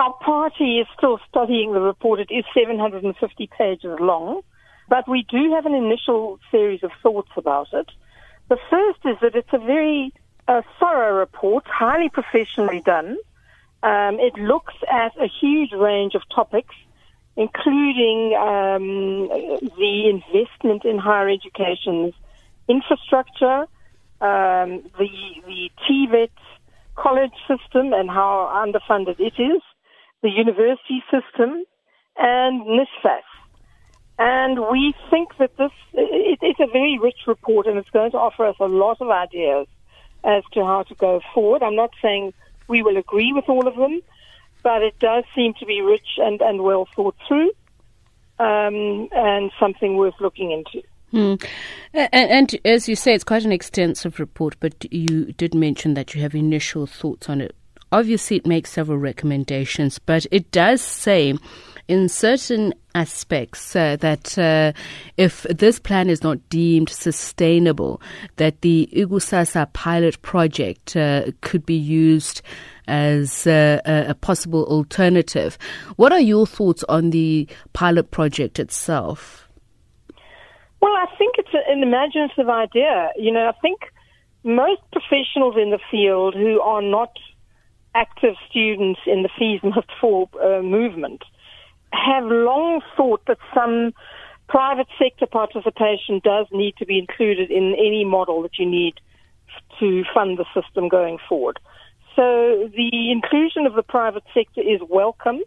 [0.00, 2.20] Our party is still studying the report.
[2.20, 4.40] It is 750 pages long,
[4.88, 7.86] but we do have an initial series of thoughts about it.
[8.48, 10.14] The first is that it's a very
[10.48, 13.18] uh, thorough report, highly professionally done.
[13.82, 16.74] Um, it looks at a huge range of topics,
[17.36, 19.28] including um,
[19.76, 22.14] the investment in higher education's
[22.68, 23.66] infrastructure,
[24.22, 25.10] um, the
[25.46, 26.30] the TVET
[26.94, 29.60] college system and how underfunded it is,
[30.22, 31.64] the university system,
[32.16, 33.22] and NSFAS.
[34.18, 38.18] And we think that this it, it's a very rich report, and it's going to
[38.18, 39.66] offer us a lot of ideas
[40.22, 41.62] as to how to go forward.
[41.62, 42.34] I'm not saying
[42.68, 44.00] we will agree with all of them,
[44.62, 47.50] but it does seem to be rich and, and well thought through,
[48.38, 50.86] um, and something worth looking into.
[51.10, 51.34] Hmm.
[51.92, 56.14] And, and, as you say, it's quite an extensive report, but you did mention that
[56.14, 57.56] you have initial thoughts on it.
[57.92, 61.34] Obviously, it makes several recommendations, but it does say
[61.88, 64.72] in certain aspects uh, that uh,
[65.16, 68.00] if this plan is not deemed sustainable,
[68.36, 72.42] that the Ikusasa pilot project uh, could be used
[72.86, 75.58] as a, a possible alternative.
[75.96, 79.48] What are your thoughts on the pilot project itself?
[80.80, 83.10] Well, I think it's an imaginative idea.
[83.16, 83.80] You know, I think
[84.44, 87.18] most professionals in the field who are not
[87.94, 91.24] active students in the Fees Must Fall uh, movement
[91.92, 93.92] have long thought that some
[94.48, 98.94] private sector participation does need to be included in any model that you need
[99.78, 101.58] to fund the system going forward.
[102.16, 105.40] So the inclusion of the private sector is welcome.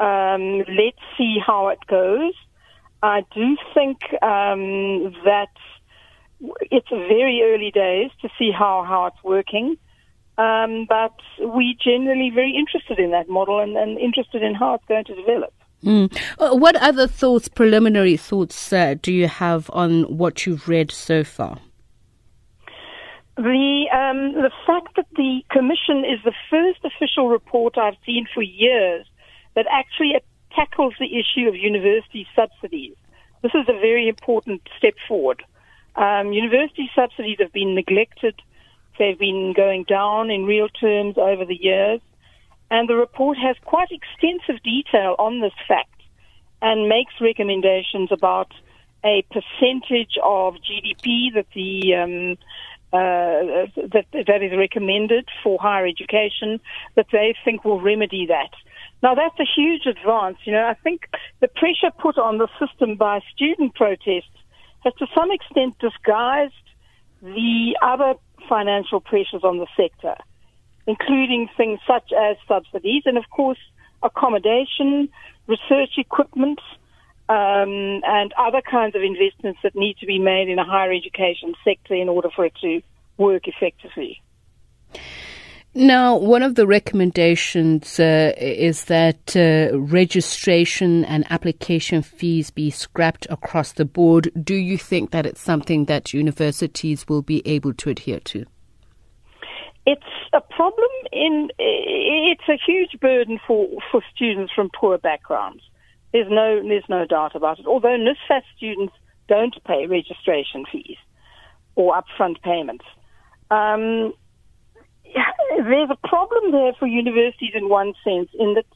[0.00, 2.32] Um, let's see how it goes.
[3.02, 5.50] I do think um, that
[6.70, 9.76] it's very early days to see how, how it's working.
[10.38, 11.14] Um, but
[11.54, 15.14] we generally very interested in that model and, and, interested in how it's going to
[15.14, 15.52] develop.
[15.84, 16.16] Mm.
[16.58, 21.58] what other thoughts, preliminary thoughts, uh, do you have on what you've read so far?
[23.36, 28.42] The um, the fact that the commission is the first official report I've seen for
[28.42, 29.06] years
[29.54, 30.14] that actually
[30.54, 32.94] tackles the issue of university subsidies.
[33.42, 35.42] This is a very important step forward.
[35.96, 38.40] Um, university subsidies have been neglected.
[38.98, 42.00] They've been going down in real terms over the years.
[42.70, 45.90] And the report has quite extensive detail on this fact
[46.62, 48.52] and makes recommendations about
[49.04, 52.38] a percentage of GDP that the um,
[52.92, 56.60] uh, that that is recommended for higher education
[56.94, 58.50] that they think will remedy that.
[59.02, 60.38] Now that's a huge advance.
[60.44, 61.08] You know, I think
[61.40, 64.38] the pressure put on the system by student protests
[64.84, 66.54] has to some extent disguised
[67.22, 68.14] the other
[68.48, 70.16] financial pressures on the sector,
[70.86, 73.58] including things such as subsidies and, of course,
[74.02, 75.08] accommodation,
[75.46, 76.60] research equipment,
[77.28, 81.54] um, and other kinds of investments that need to be made in a higher education
[81.64, 82.82] sector in order for it to
[83.16, 84.20] work effectively.
[85.74, 93.26] Now, one of the recommendations uh, is that uh, registration and application fees be scrapped
[93.30, 94.30] across the board.
[94.42, 98.44] Do you think that it's something that universities will be able to adhere to?
[99.86, 100.02] It's
[100.34, 105.62] a problem in it's a huge burden for, for students from poor backgrounds.
[106.12, 107.66] There's no there's no doubt about it.
[107.66, 108.92] Although NSFAS students
[109.26, 110.98] don't pay registration fees
[111.74, 112.84] or upfront payments.
[113.50, 114.12] Um,
[115.56, 118.66] there's a problem there for universities in one sense, in that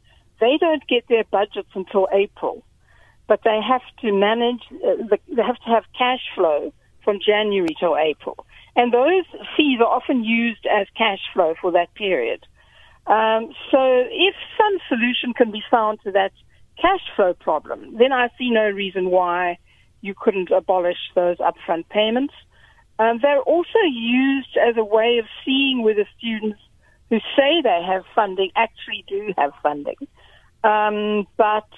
[0.41, 2.63] they don't get their budgets until April,
[3.27, 6.73] but they have to manage, uh, the, they have to have cash flow
[7.05, 8.47] from January till April.
[8.75, 9.25] And those
[9.57, 12.45] fees are often used as cash flow for that period.
[13.07, 13.79] Um, so
[14.11, 16.33] if some solution can be found to that
[16.81, 19.59] cash flow problem, then I see no reason why
[20.03, 22.35] you couldn't abolish those upfront payments.
[22.99, 26.59] Um, they're also used as a way of seeing whether students
[27.11, 29.97] who say they have funding actually do have funding.
[30.65, 31.69] Um, but,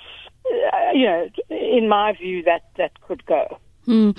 [0.73, 3.59] uh, you know, in my view, that, that could go.
[3.89, 4.11] Hmm.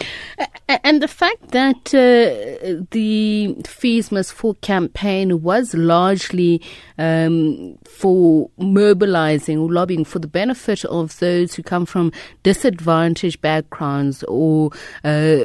[0.68, 6.60] And the fact that uh, the Fees Must Fall campaign was largely
[6.98, 12.12] um, for mobilizing or lobbying for the benefit of those who come from
[12.42, 14.72] disadvantaged backgrounds or
[15.04, 15.38] uh,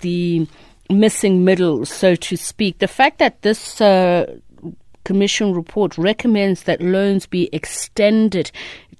[0.00, 0.48] the
[0.90, 2.78] missing middle, so to speak.
[2.78, 4.34] The fact that this uh,
[5.04, 8.50] Commission report recommends that loans be extended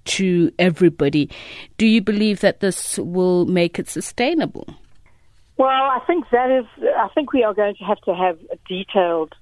[0.08, 1.30] to everybody.
[1.76, 4.66] Do you believe that this will make it sustainable?
[5.56, 6.66] Well, I think that is.
[6.96, 8.38] I think we are going to have to have
[8.68, 9.34] detailed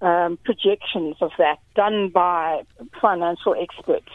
[0.00, 2.62] um, projections of that done by
[3.00, 4.10] financial experts.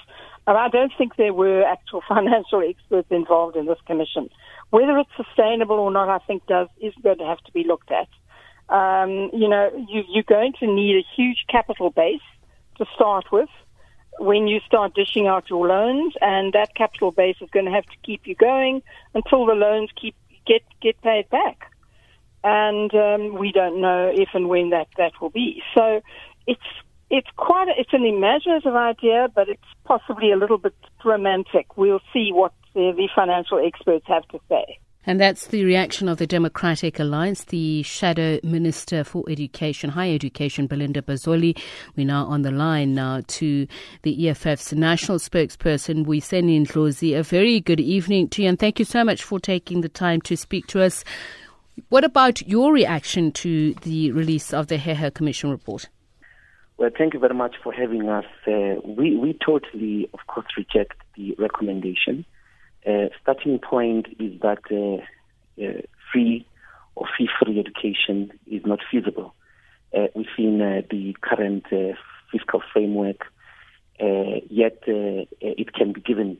[0.45, 4.29] And I don't think there were actual financial experts involved in this commission.
[4.69, 7.91] Whether it's sustainable or not, I think does is going to have to be looked
[7.91, 8.07] at.
[8.69, 12.21] Um, you know, you, you're going to need a huge capital base
[12.77, 13.49] to start with
[14.19, 17.86] when you start dishing out your loans, and that capital base is going to have
[17.86, 18.81] to keep you going
[19.13, 21.71] until the loans keep get get paid back.
[22.44, 25.62] And um, we don't know if and when that that will be.
[25.75, 26.01] So
[26.48, 26.62] it's
[27.10, 31.77] it's quite a, it's an imaginative idea, but it's possibly a little bit romantic.
[31.77, 34.80] We'll see what the, the financial experts have to say.
[35.09, 40.67] And that's the reaction of the Democratic Alliance, the Shadow Minister for Education, Higher Education,
[40.67, 41.59] Belinda Bozzoli.
[41.95, 43.65] We're now on the line now to
[44.03, 47.17] the EFF's national spokesperson, Mbuyiseni Ndlozi.
[47.17, 50.21] A very good evening to you, and thank you so much for taking the time
[50.21, 51.03] to speak to us.
[51.89, 55.89] What about your reaction to the release of the Heher Commission report?
[56.77, 58.25] Well, thank you very much for having us.
[58.45, 62.25] Uh, we, we totally, of course, reject the recommendation.
[62.85, 65.81] Uh, starting point is that uh, uh,
[66.11, 66.45] free
[66.95, 69.33] or fee-free education is not feasible
[69.93, 71.93] uh, within uh, the current uh,
[72.31, 73.25] fiscal framework.
[74.49, 76.39] yet it can be given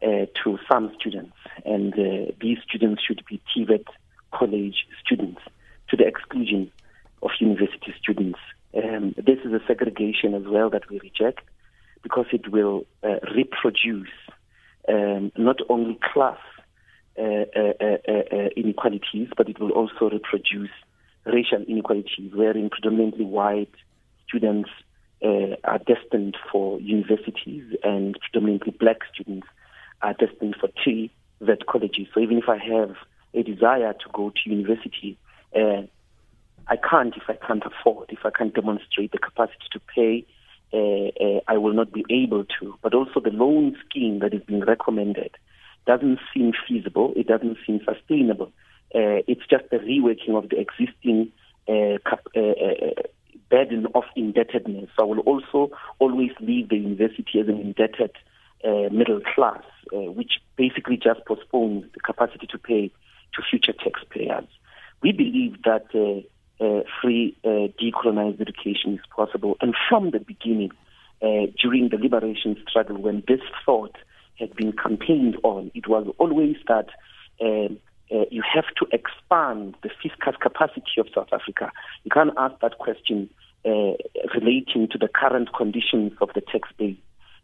[0.00, 1.92] to some students, and
[2.40, 3.84] these students should be TVET
[4.32, 5.40] college students
[5.88, 6.70] to the exclusion
[7.22, 8.38] of university students.
[8.74, 11.40] Um, this is a segregation as well that we reject
[12.02, 12.86] because it will
[13.34, 14.14] reproduce
[14.90, 16.38] um, not only class
[17.18, 20.70] uh uh, uh, uh, uh, inequalities, but it will also reproduce
[21.26, 23.74] racial inequalities, wherein predominantly white
[24.26, 24.70] students
[25.22, 29.46] uh, are destined for universities and predominantly black students
[30.02, 31.10] are destined for three
[31.40, 32.06] vet colleges.
[32.14, 32.96] So even if I have
[33.34, 35.18] a desire to go to university,
[35.54, 40.26] I can't if I can't afford, if I can't demonstrate the capacity to pay uh,
[40.26, 40.39] uh,
[40.72, 42.74] I will not be able to.
[42.82, 45.32] But also the loan scheme that is being recommended
[45.86, 47.12] doesn't seem feasible.
[47.16, 48.52] It doesn't seem sustainable.
[48.94, 51.30] Uh, it's just a reworking of the existing
[51.68, 53.02] uh, uh, uh,
[53.48, 54.88] burden of indebtedness.
[54.96, 58.12] So I will also always leave the university as an indebted
[58.92, 59.62] middle class,
[59.92, 62.90] which basically just postpones the capacity to pay
[63.34, 64.46] to future taxpayers.
[65.02, 66.26] We believe that uh,
[67.00, 69.56] free uh, decolonized education is possible.
[69.60, 70.70] And from the beginning,
[71.22, 73.96] uh, during the liberation struggle, when this thought
[74.38, 76.88] had been campaigned on, it was always that
[77.40, 77.78] um,
[78.12, 81.70] uh, you have to expand the fiscal capacity of South Africa.
[82.04, 83.30] You can't ask that question
[83.64, 83.92] uh,
[84.34, 86.96] relating to the current conditions of the tax base.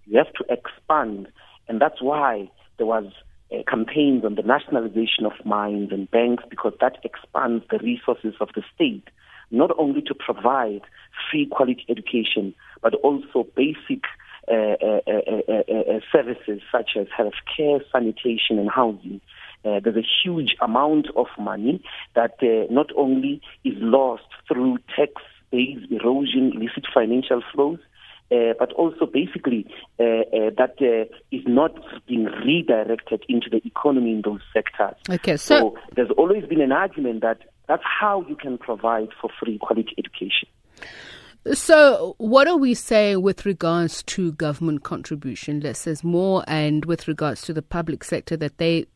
[0.06, 1.28] You have to expand,
[1.68, 3.12] and that's why there was
[3.52, 8.48] uh, campaigns on the nationalization of mines and banks because that expands the resources of
[8.54, 9.04] the state,
[9.50, 10.82] not only to provide
[11.31, 14.04] free quality education, but also basic
[14.48, 19.20] uh, uh, uh, uh services such as health care, sanitation, and housing.
[19.64, 21.82] there's a huge amount of money
[22.14, 22.37] that
[22.70, 25.12] not only is lost through tax
[25.50, 27.78] base erosion, illicit financial flows,
[28.31, 29.67] uh, but also basically
[29.99, 31.73] uh, uh, that uh, is not
[32.06, 34.96] being redirected into the economy in those sectors.
[35.08, 37.38] Okay, so, so there's always been an argument that
[37.69, 40.49] that's how you can provide for free quality education.
[41.52, 45.61] So, what are we saying with regards to government contribution?
[45.61, 48.87] Less says more, and with regards to the public sector, that they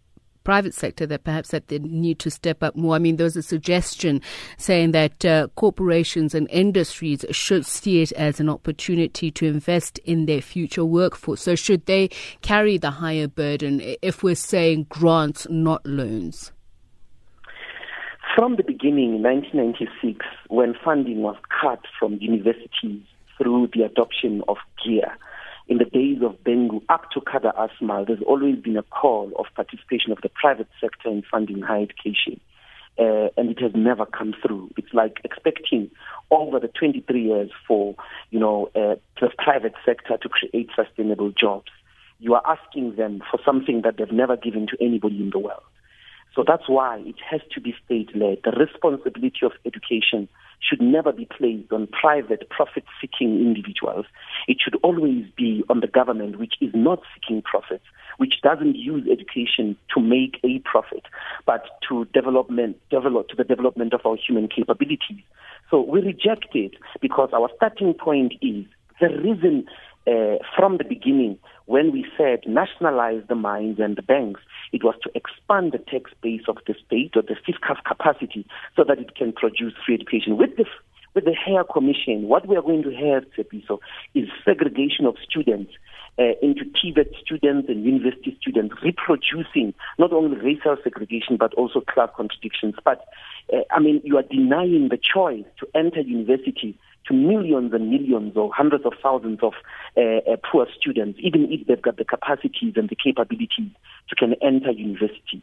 [0.44, 2.94] private sector that perhaps that they need to step up more.
[2.94, 4.20] I mean, there was a suggestion
[4.58, 10.26] saying that uh, corporations and industries should see it as an opportunity to invest in
[10.26, 11.42] their future workforce.
[11.42, 12.08] So, should they
[12.42, 16.52] carry the higher burden if we're saying grants, not loans?
[18.36, 23.02] From the beginning, in 1996, when funding was cut from universities
[23.36, 25.16] through the adoption of GEAR,
[25.70, 29.46] in the days of Bengu up to Kader Asmal, there's always been a call of
[29.54, 32.40] participation of the private sector in funding higher education.
[32.98, 34.68] Uh, and it has never come through.
[34.76, 35.88] It's like expecting
[36.32, 37.94] over the 23 years for,
[38.30, 41.70] you know, uh, the private sector to create sustainable jobs.
[42.18, 45.62] You are asking them for something that they've never given to anybody in the world.
[46.34, 48.38] So that's why it has to be state-led.
[48.44, 50.28] The responsibility of education
[50.60, 54.06] should never be placed on private profit-seeking individuals.
[54.46, 57.84] It should always be on the government, which is not seeking profits,
[58.18, 61.04] which doesn't use education to make a profit,
[61.46, 65.22] but to development, develop to the development of our human capabilities.
[65.70, 68.66] So we reject it because our starting point is
[69.00, 69.66] the reason
[70.06, 74.40] uh, from the beginning when we said nationalize the mines and the banks,
[74.72, 78.84] it was to expand the tax base of the state or the fiscal capacity so
[78.86, 80.36] that it can produce free education.
[80.36, 80.64] With the
[81.14, 83.80] with the Heher Commission, what we are going to have, Tsepiso,
[84.14, 85.72] is segregation of students
[86.18, 92.10] uh, into TVET students and university students, reproducing not only racial segregation but also class
[92.16, 92.74] contradictions.
[92.84, 93.04] But
[93.52, 96.78] uh, I mean, you are denying the choice to enter university
[97.10, 99.52] to millions and millions or hundreds of thousands of
[99.96, 100.00] uh,
[100.30, 103.70] uh, poor students, even if they've got the capacities and the capabilities
[104.08, 105.42] to can enter university.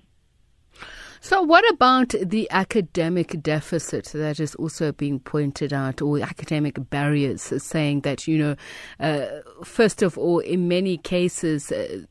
[1.20, 7.42] So, what about the academic deficit that is also being pointed out, or academic barriers,
[7.42, 8.56] saying that, you know,
[9.00, 12.02] uh, first of all, in many cases, uh,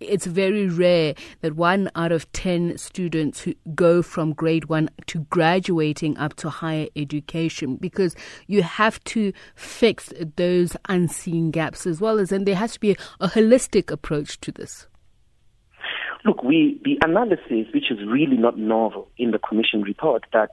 [0.00, 5.20] it's very rare that one out of 10 students who go from grade one to
[5.30, 8.14] graduating up to higher education because
[8.46, 12.96] you have to fix those unseen gaps as well as, and there has to be
[13.20, 14.86] a, holistic approach to this.
[16.24, 20.50] Look, we, the analysis, which is really not novel in the Commission report, that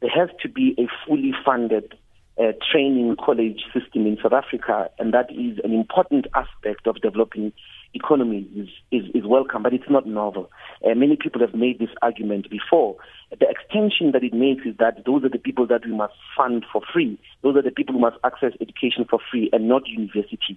[0.00, 1.94] there has to be a fully funded
[2.38, 7.52] uh, training college system in South Africa, and that is an important aspect of developing
[7.94, 10.50] economies, is, is, is welcome, but it's not novel.
[10.84, 12.96] Uh, many people have made this argument before.
[13.30, 16.64] The extension that it makes is that those are the people that we must fund
[16.72, 17.18] for free.
[17.42, 20.56] Those are the people who must access education for free and not universities.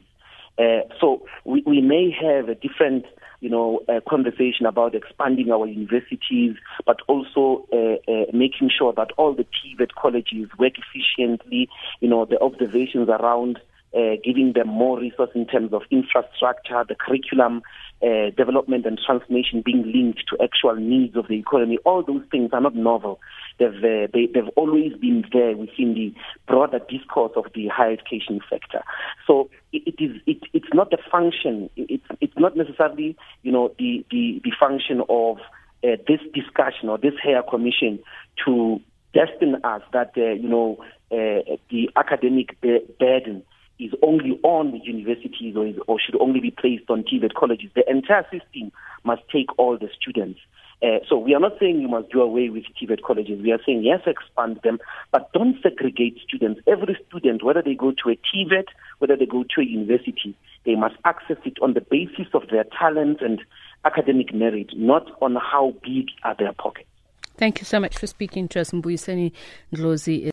[0.58, 3.06] Uh, so we, we may have a different
[3.40, 9.12] you know, a conversation about expanding our universities, but also uh, uh, making sure that
[9.18, 11.70] all the TVET colleges work efficiently.
[12.00, 13.60] You know, the observations around
[13.96, 17.62] uh, giving them more resource in terms of infrastructure, the curriculum
[18.02, 21.78] uh, development and transformation being linked to actual needs of the economy.
[21.86, 23.20] All those things are not novel.
[23.60, 26.14] They've, uh, they, have always been there within the
[26.48, 28.84] broader discourse of the higher education sector.
[29.26, 31.70] So it, it is it, it's not the function.
[31.76, 35.38] It's it's not necessarily you know the the, the function of
[35.84, 38.00] uh, this discussion or this Heher Commission
[38.46, 38.80] to
[39.14, 40.78] destine us that uh, you know
[41.12, 43.44] uh, the academic burden
[43.80, 47.70] is only on the universities or, is, or should only be placed on TVET colleges.
[47.76, 48.72] The entire system
[49.04, 50.40] must take all the students.
[50.82, 53.42] Uh, so we are not saying you must do away with TVET colleges.
[53.42, 54.80] We are saying yes, expand them,
[55.12, 56.62] but don't segregate students.
[56.68, 58.66] Every student, whether they go to a TVET,
[59.00, 62.66] whether they go to a university, they must access it on the basis of their
[62.78, 63.42] talent and
[63.86, 66.90] academic merit, not on how big are their pockets.
[67.38, 69.32] Thank you so much for speaking to us, Mbuyiseni
[69.74, 70.32] Ndlozi.